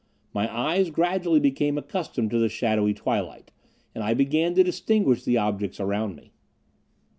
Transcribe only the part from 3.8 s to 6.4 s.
and I began to distinguish the objects around me.